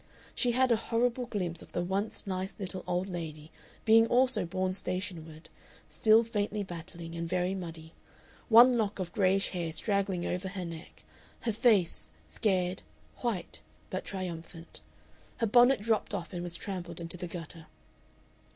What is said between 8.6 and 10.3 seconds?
lock of grayish hair straggling